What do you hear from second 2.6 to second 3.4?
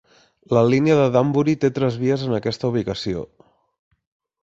ubicació.